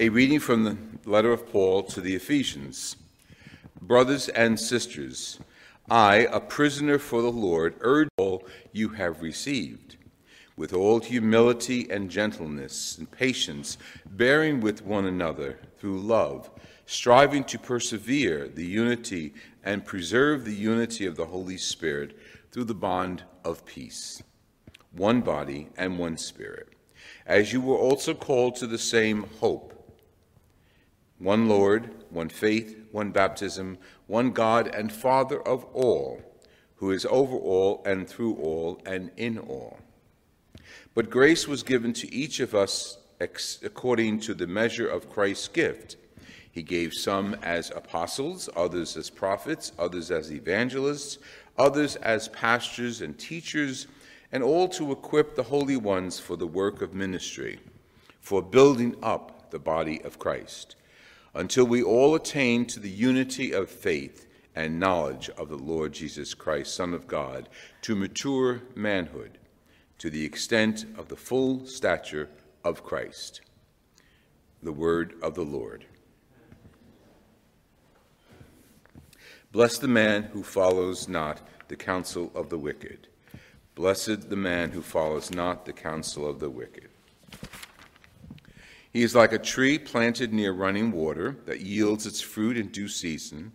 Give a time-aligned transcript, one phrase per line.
[0.00, 0.76] A reading from the
[1.08, 2.96] letter of Paul to the Ephesians.
[3.80, 5.38] Brothers and sisters,
[5.88, 9.94] I, a prisoner for the Lord, urge all you have received,
[10.56, 16.50] with all humility and gentleness and patience, bearing with one another through love,
[16.86, 22.18] striving to persevere the unity and preserve the unity of the Holy Spirit
[22.50, 24.20] through the bond of peace.
[24.90, 26.70] One body and one spirit,
[27.26, 29.70] as you were also called to the same hope
[31.24, 36.20] one Lord, one faith, one baptism, one God and Father of all,
[36.76, 39.78] who is over all and through all and in all.
[40.94, 42.98] But grace was given to each of us
[43.62, 45.96] according to the measure of Christ's gift.
[46.52, 51.18] He gave some as apostles, others as prophets, others as evangelists,
[51.56, 53.86] others as pastors and teachers,
[54.30, 57.60] and all to equip the holy ones for the work of ministry,
[58.20, 60.76] for building up the body of Christ
[61.34, 66.32] until we all attain to the unity of faith and knowledge of the Lord Jesus
[66.32, 67.48] Christ, Son of God,
[67.82, 69.38] to mature manhood,
[69.98, 72.28] to the extent of the full stature
[72.64, 73.40] of Christ.
[74.62, 75.84] The word of the Lord.
[79.50, 83.08] Bless the man who follows not the counsel of the wicked.
[83.74, 86.90] Blessed the man who follows not the counsel of the wicked
[88.94, 92.86] he is like a tree planted near running water that yields its fruit in due
[92.86, 93.50] season,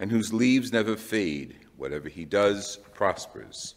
[0.00, 1.56] and whose leaves never fade.
[1.76, 3.76] Whatever he does prospers.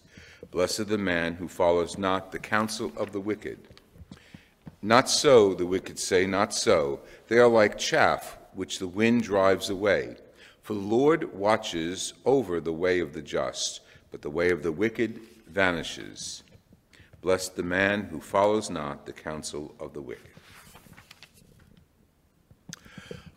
[0.49, 3.67] Blessed the man who follows not the counsel of the wicked.
[4.81, 7.01] Not so, the wicked say, not so.
[7.27, 10.15] They are like chaff which the wind drives away.
[10.63, 14.71] For the Lord watches over the way of the just, but the way of the
[14.71, 16.41] wicked vanishes.
[17.21, 20.34] Blessed the man who follows not the counsel of the wicked.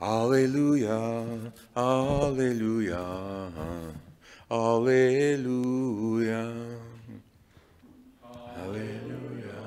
[0.01, 3.51] Alleluia, Alleluia,
[4.49, 6.55] Alleluia,
[8.57, 9.65] Alleluia,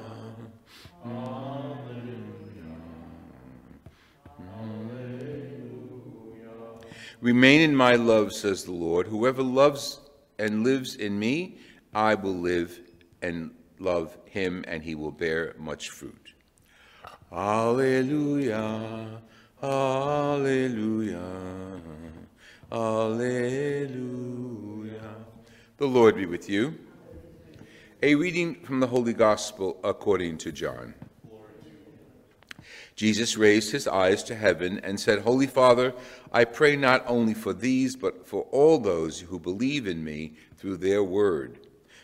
[7.20, 9.08] Remain in my love, says the Lord.
[9.08, 10.00] Whoever loves
[10.40, 11.58] and lives in me,
[11.94, 12.80] I will live
[13.22, 16.34] and love him, and he will bear much fruit.
[17.34, 19.22] Alleluia.
[19.64, 21.22] Alleluia.
[22.72, 23.92] Alleluia.
[25.78, 26.74] The Lord be with you.
[28.02, 30.96] A reading from the Holy Gospel according to John.
[32.96, 35.94] Jesus raised his eyes to heaven and said, Holy Father,
[36.34, 40.78] I pray not only for these, but for all those who believe in me through
[40.78, 41.60] their word,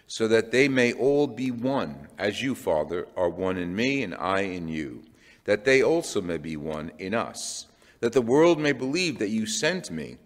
[0.05, 4.13] so that they may all be one, as you, Father, are one in me and
[4.13, 5.06] I in you
[5.47, 7.67] that they also may be one in us,
[8.01, 10.17] that the world may believe that you sent me,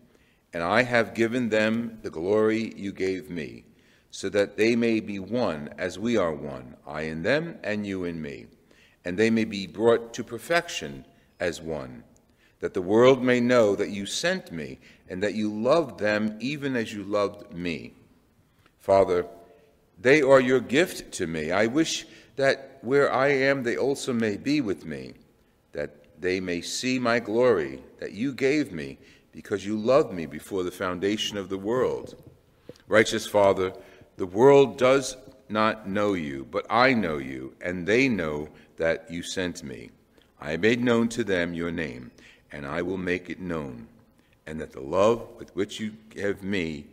[0.52, 3.64] and I have given them the glory you gave me,
[4.10, 8.04] so that they may be one as we are one, I in them and you
[8.04, 8.48] in me,
[9.06, 11.06] and they may be brought to perfection
[11.40, 12.04] as one,
[12.60, 16.76] that the world may know that you sent me, and that you loved them even
[16.76, 17.94] as you loved me.
[18.80, 19.28] Father,
[20.00, 21.52] they are your gift to me.
[21.52, 22.08] I wish
[22.38, 25.14] that where I am they also may be with me,
[25.72, 28.98] that they may see my glory that you gave me
[29.32, 32.16] because you loved me before the foundation of the world.
[32.88, 33.74] Righteous Father,
[34.18, 35.16] the world does
[35.50, 39.90] not know you, but I know you, and they know that you sent me.
[40.40, 42.12] I made known to them your name,
[42.52, 43.88] and I will make it known,
[44.46, 46.86] and that the love with which you give me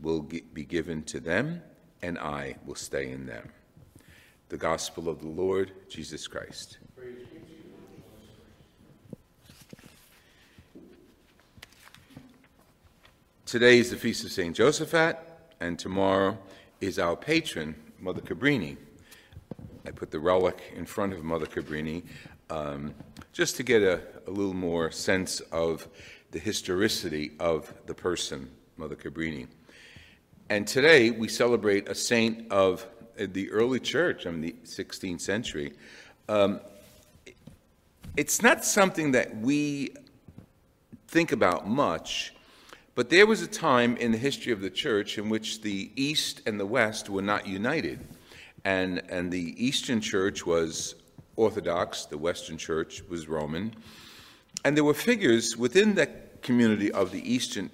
[0.00, 1.62] will be given to them,
[2.02, 3.50] and I will stay in them
[4.48, 6.78] the gospel of the Lord Jesus Christ.
[13.44, 14.56] Today is the feast of St.
[14.56, 15.18] Josephat,
[15.60, 16.38] and tomorrow
[16.80, 18.76] is our patron, Mother Cabrini.
[19.84, 22.04] I put the relic in front of Mother Cabrini
[22.50, 22.94] um,
[23.32, 25.88] just to get a, a little more sense of
[26.30, 29.48] the historicity of the person, Mother Cabrini.
[30.48, 32.86] And today we celebrate a saint of
[33.18, 35.72] the early church, I mean, the 16th century.
[36.28, 36.60] Um,
[38.16, 39.94] it's not something that we
[41.08, 42.34] think about much,
[42.94, 46.42] but there was a time in the history of the church in which the East
[46.46, 48.00] and the West were not united.
[48.64, 50.94] And, and the Eastern church was
[51.36, 53.74] Orthodox, the Western church was Roman.
[54.64, 57.70] And there were figures within that community of the Eastern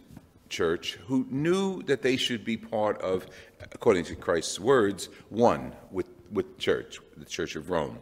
[0.52, 3.26] church who knew that they should be part of,
[3.72, 7.98] according to Christ's words, one with, with church, the Church of Rome.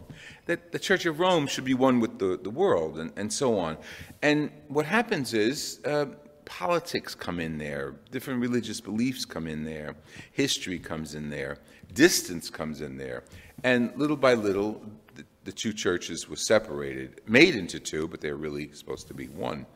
[0.46, 3.58] That the Church of Rome should be one with the, the world, and, and so
[3.58, 3.78] on.
[4.20, 6.06] And what happens is uh,
[6.44, 9.94] politics come in there, different religious beliefs come in there,
[10.32, 11.58] history comes in there,
[11.94, 13.22] distance comes in there.
[13.62, 14.82] And little by little,
[15.14, 19.26] the, the two churches were separated, made into two, but they're really supposed to be
[19.26, 19.66] one.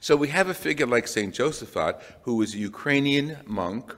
[0.00, 1.34] So we have a figure like St.
[1.34, 3.94] Josephat, who was a Ukrainian monk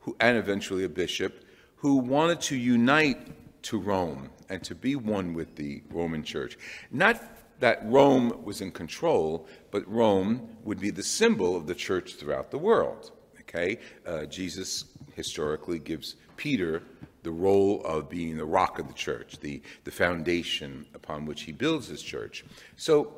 [0.00, 1.44] who, and eventually a bishop,
[1.76, 6.58] who wanted to unite to Rome and to be one with the Roman Church.
[6.90, 7.22] Not
[7.60, 12.50] that Rome was in control, but Rome would be the symbol of the church throughout
[12.50, 13.12] the world.
[13.40, 13.78] Okay?
[14.06, 14.84] Uh, Jesus
[15.14, 16.82] historically gives Peter
[17.22, 21.52] the role of being the rock of the church, the, the foundation upon which he
[21.52, 22.44] builds his church.
[22.76, 23.14] So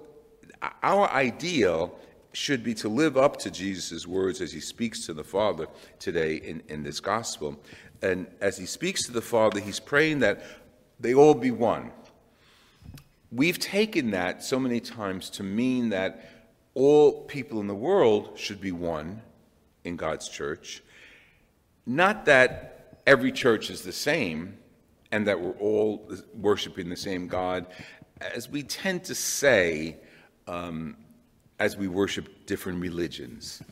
[0.83, 1.99] our ideal
[2.33, 5.67] should be to live up to Jesus' words as he speaks to the Father
[5.99, 7.59] today in, in this gospel.
[8.03, 10.45] And as he speaks to the Father, he's praying that
[11.01, 11.93] they all be one.
[13.33, 16.31] We've taken that so many times to mean that
[16.75, 19.23] all people in the world should be one
[19.85, 20.83] in God's church.
[21.87, 24.59] Not that every church is the same
[25.11, 27.67] and that we're all worshiping the same God,
[28.21, 29.97] as we tend to say,
[30.47, 30.97] um,
[31.59, 33.63] as we worship different religions.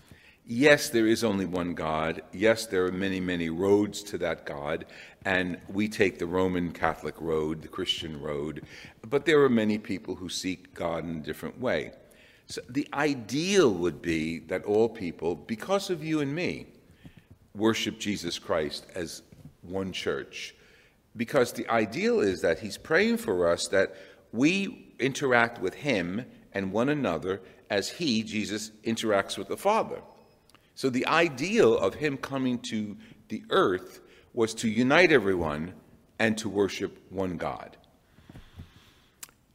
[0.46, 2.22] Yes, there is only one God.
[2.32, 4.84] Yes, there are many, many roads to that God,
[5.24, 8.66] and we take the Roman Catholic road, the Christian road,
[9.08, 11.92] but there are many people who seek God in a different way.
[12.46, 16.66] So the ideal would be that all people, because of you and me,
[17.56, 19.22] worship Jesus Christ as
[19.62, 20.54] one church.
[21.16, 23.94] Because the ideal is that He's praying for us that
[24.32, 30.00] we interact with Him and one another as he, Jesus, interacts with the Father.
[30.74, 32.96] So the ideal of him coming to
[33.28, 34.00] the earth
[34.32, 35.74] was to unite everyone
[36.18, 37.76] and to worship one God.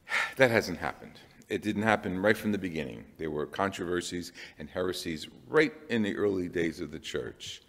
[0.38, 1.19] That hasn't happened.
[1.50, 3.06] It didn't happen right from the beginning.
[3.18, 7.62] There were controversies and heresies right in the early days of the church.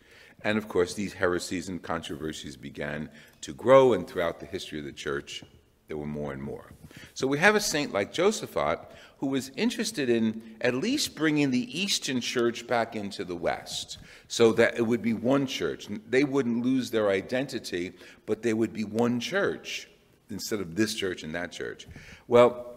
[0.43, 3.11] And of course, these heresies and controversies began
[3.43, 5.43] to grow, and throughout the history of the church,
[5.89, 6.73] there were more and more.
[7.15, 8.87] So we have a saint like Josephat
[9.21, 14.51] who was interested in at least bringing the Eastern church back into the West so
[14.53, 15.89] that it would be one church.
[16.09, 17.93] They wouldn't lose their identity,
[18.25, 19.89] but they would be one church
[20.31, 21.87] instead of this church and that church.
[22.29, 22.77] Well,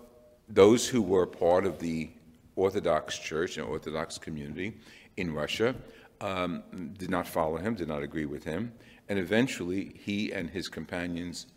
[0.50, 2.10] those who were part of the
[2.57, 4.74] Orthodox Church and Orthodox community
[5.16, 5.74] in Russia
[6.19, 6.62] um,
[6.98, 8.74] did not follow him, did not agree with him,
[9.07, 11.48] and eventually he and his companions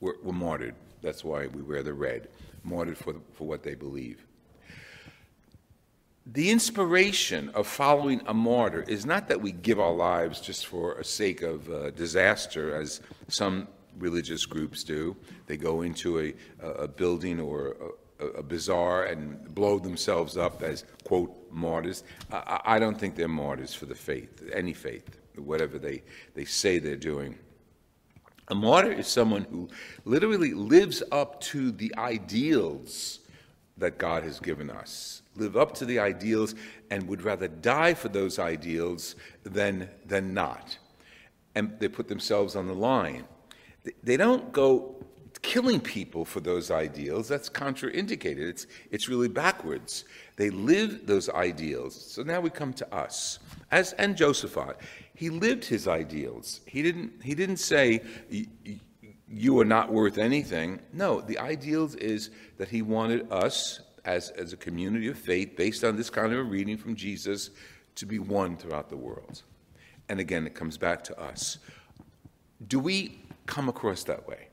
[0.00, 0.74] were, were martyred.
[1.00, 2.28] That's why we wear the red,
[2.64, 4.26] martyred for, for what they believe.
[6.26, 10.94] The inspiration of following a martyr is not that we give our lives just for
[10.94, 13.66] a sake of uh, disaster, as some
[13.98, 15.16] religious groups do.
[15.46, 17.76] They go into a, a building or
[18.20, 22.04] a, a, bazaar and blow themselves up as, quote, martyrs.
[22.30, 26.04] I, I don't think they're martyrs for the faith, any faith, whatever they,
[26.34, 27.36] they say they're doing.
[28.46, 29.68] A martyr is someone who
[30.04, 33.21] literally lives up to the ideals
[33.82, 36.54] that God has given us, live up to the ideals,
[36.90, 40.78] and would rather die for those ideals than, than not.
[41.54, 43.24] And they put themselves on the line.
[44.02, 45.04] They don't go
[45.42, 47.26] killing people for those ideals.
[47.26, 48.48] That's contraindicated.
[48.48, 50.04] It's, it's really backwards.
[50.36, 52.00] They live those ideals.
[52.00, 53.40] So now we come to us.
[53.72, 54.76] As, and Josephat,
[55.14, 56.60] he lived his ideals.
[56.66, 58.02] He didn't, he didn't say,
[59.32, 60.80] you are not worth anything.
[60.92, 65.84] No, the ideals is that he wanted us as, as a community of faith, based
[65.84, 67.50] on this kind of a reading from Jesus,
[67.94, 69.42] to be one throughout the world.
[70.08, 71.58] And again, it comes back to us.
[72.66, 74.48] Do we come across that way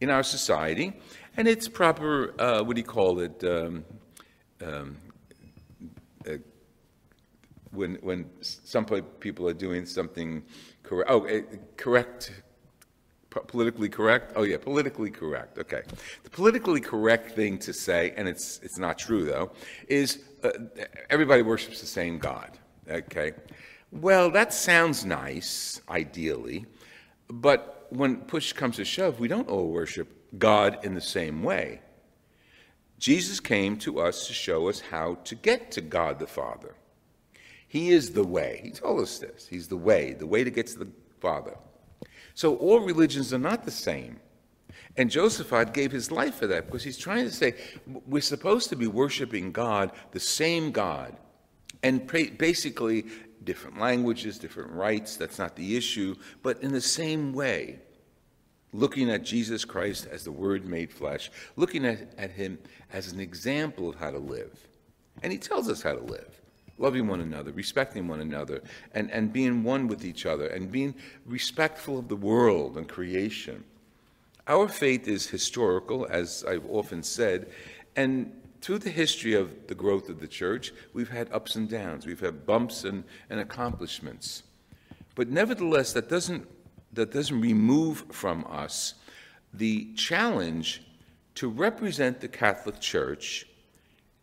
[0.00, 0.92] in our society?
[1.36, 3.42] And it's proper, uh, what do you call it?
[3.44, 3.84] Um,
[4.64, 4.96] um,
[6.28, 6.32] uh,
[7.70, 8.84] when, when some
[9.20, 10.42] people are doing something
[10.82, 11.40] correct, oh, uh,
[11.76, 12.32] correct
[13.46, 14.32] politically correct?
[14.36, 15.58] Oh yeah, politically correct.
[15.58, 15.82] Okay.
[16.24, 19.52] The politically correct thing to say, and it's it's not true though,
[19.88, 20.50] is uh,
[21.10, 22.58] everybody worships the same God.
[22.88, 23.32] Okay.
[23.92, 26.66] Well, that sounds nice, ideally,
[27.28, 31.80] but when push comes to shove, we don't all worship God in the same way.
[32.98, 36.74] Jesus came to us to show us how to get to God the Father.
[37.68, 38.60] He is the way.
[38.62, 39.46] He told us this.
[39.46, 40.88] He's the way, the way to get to the
[41.20, 41.56] Father.
[42.36, 44.20] So all religions are not the same.
[44.98, 47.54] And Josephat gave his life for that because he's trying to say
[48.06, 51.16] we're supposed to be worshiping God, the same God,
[51.82, 53.06] and basically
[53.42, 57.78] different languages, different rites, that's not the issue, but in the same way,
[58.74, 62.58] looking at Jesus Christ as the Word made flesh, looking at, at him
[62.92, 64.68] as an example of how to live.
[65.22, 66.38] And he tells us how to live
[66.78, 70.94] loving one another, respecting one another, and, and being one with each other, and being
[71.24, 73.64] respectful of the world and creation.
[74.46, 77.50] Our faith is historical, as I've often said,
[77.96, 82.06] and through the history of the growth of the church, we've had ups and downs,
[82.06, 84.42] we've had bumps and, and accomplishments.
[85.14, 86.46] But nevertheless, that doesn't,
[86.92, 88.94] that doesn't remove from us
[89.52, 90.82] the challenge
[91.36, 93.46] to represent the Catholic Church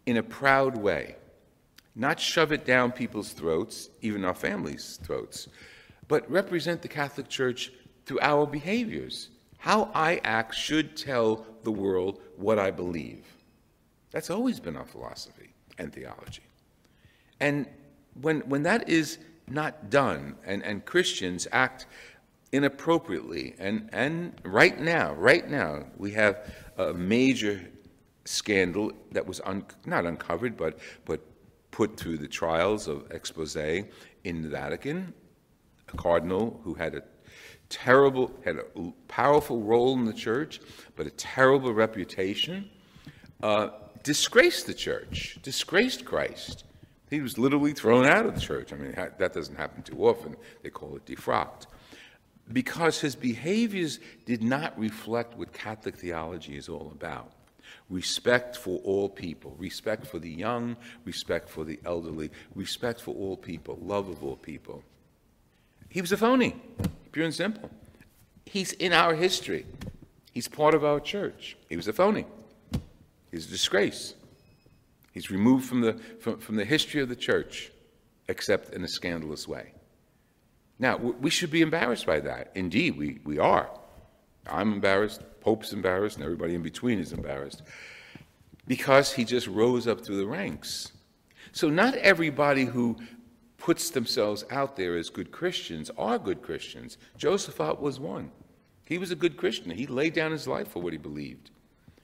[0.06, 1.16] in a proud way
[1.96, 5.48] not shove it down people's throats, even our families' throats,
[6.08, 7.72] but represent the Catholic Church
[8.06, 9.30] through our behaviors.
[9.58, 13.26] How I act should tell the world what I believe.
[14.12, 16.44] That's always been our philosophy and theology.
[17.40, 17.68] And
[18.22, 21.86] when, when that is not done, and, and Christians act
[22.52, 27.62] inappropriately, and, and right now, right now, we have a major
[28.26, 31.20] scandal that was un, not uncovered, but, but
[31.74, 35.12] put through the trials of expose in the Vatican,
[35.92, 37.02] a cardinal who had a
[37.68, 40.62] terrible, had a powerful role in the church,
[40.96, 42.70] but a terrible reputation,
[43.42, 43.70] uh,
[44.04, 46.64] disgraced the church, disgraced Christ.
[47.10, 48.72] He was literally thrown out of the church.
[48.72, 50.36] I mean, that doesn't happen too often.
[50.62, 51.66] They call it defrocked.
[52.52, 57.32] Because his behaviors did not reflect what Catholic theology is all about
[57.90, 60.76] respect for all people, respect for the young,
[61.06, 64.84] respect for the elderly, respect for all people, love of all people.
[65.90, 66.56] He was a phony,
[67.12, 67.70] pure and simple.
[68.46, 69.66] He's in our history.
[70.32, 71.56] He's part of our church.
[71.70, 72.26] He was a phony.
[73.32, 74.16] He's a disgrace.
[75.12, 77.72] He's removed from the, from, from the history of the church,
[78.28, 79.74] except in a scandalous way.
[80.80, 82.52] Now, we should be embarrassed by that.
[82.56, 83.70] Indeed, we, we are.
[84.48, 87.62] I'm embarrassed, Pope's embarrassed, and everybody in between is embarrassed.
[88.66, 90.94] Because he just rose up through the ranks.
[91.52, 92.98] So, not everybody who
[93.58, 96.98] puts themselves out there as good Christians are good Christians.
[97.18, 98.32] Josephat was one.
[98.86, 99.72] He was a good Christian.
[99.72, 101.52] He laid down his life for what he believed.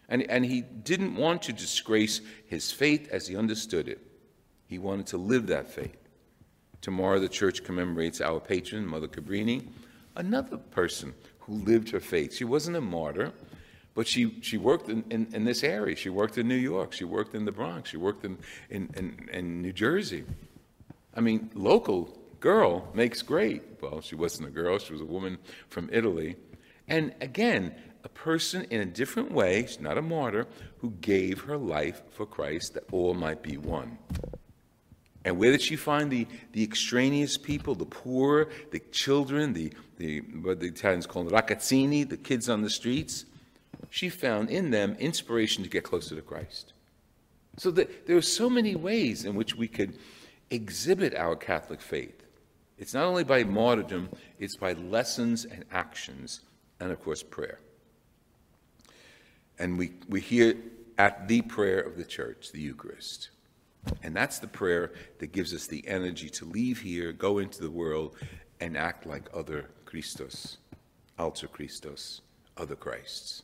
[0.10, 4.00] And, and he didn't want to disgrace his faith as he understood it.
[4.68, 5.98] He wanted to live that faith.
[6.82, 9.68] Tomorrow, the church commemorates our patron, Mother Cabrini,
[10.16, 11.14] another person
[11.50, 12.34] who lived her faith.
[12.36, 13.34] She wasn't a martyr,
[13.96, 15.96] but she, she worked in, in, in, this area.
[15.96, 16.94] She worked in New York.
[16.94, 17.90] She worked in the Bronx.
[17.90, 18.38] She worked in,
[18.70, 20.24] in, in, in New Jersey.
[21.16, 23.64] I mean, local girl makes great.
[23.82, 25.40] Well, she wasn't a girl, she was a woman
[25.70, 26.36] from Italy.
[26.88, 30.46] And again, a person in a different way, she's not a martyr,
[30.78, 33.98] who gave her life for Christ that all might be one.
[35.26, 40.22] And where did she find the, the extraneous people, the poor, the children, the, the
[40.22, 43.26] what the Italians call the ragazzini, the kids on the streets?
[43.90, 46.74] She found in them inspiration to get closer to Christ.
[47.58, 49.98] So that there are so many ways in which we could
[50.50, 52.24] exhibit our Catholic faith.
[52.78, 54.10] It's not only by martyrdom,
[54.40, 56.42] it's by lessons and actions,
[56.80, 57.60] and of course, prayer.
[59.58, 60.56] And we, we hear
[60.98, 63.30] at the prayer of the church, the Eucharist.
[64.04, 67.72] And that's the prayer that gives us the energy to leave here, go into the
[67.72, 68.16] world,
[68.60, 70.58] and act like other Christos,
[71.18, 72.22] alter Christos,
[72.58, 73.44] other Christs.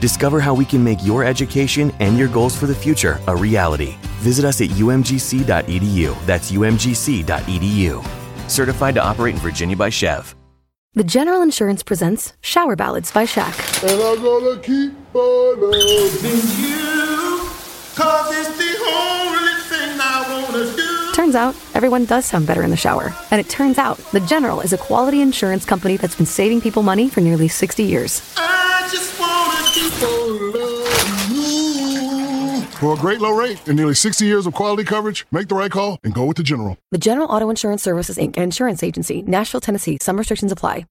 [0.00, 3.96] Discover how we can make your education and your goals for the future a reality.
[4.18, 6.26] Visit us at umgc.edu.
[6.26, 8.06] That's umgc.edu.
[8.50, 10.34] Certified to operate in Virginia by SCHEV.
[10.94, 13.54] The General Insurance presents Shower Ballads by Shaq.
[13.82, 17.50] And I'm gonna keep on loving you,
[17.94, 21.12] cause it's the only thing I wanna do.
[21.12, 23.14] Turns out, everyone does sound better in the shower.
[23.30, 26.82] And it turns out, The General is a quality insurance company that's been saving people
[26.82, 28.22] money for nearly 60 years.
[28.38, 28.55] I
[32.76, 35.70] For a great low rate and nearly 60 years of quality coverage, make the right
[35.70, 36.76] call and go with the General.
[36.90, 39.98] The General Auto Insurance Services, Inc., insurance agency, Nashville, Tennessee.
[40.00, 40.86] Some restrictions apply.